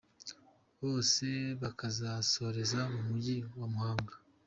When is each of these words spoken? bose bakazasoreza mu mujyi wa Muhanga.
bose 0.81 1.25
bakazasoreza 1.61 2.79
mu 2.93 3.01
mujyi 3.07 3.37
wa 3.59 3.67
Muhanga. 3.73 4.13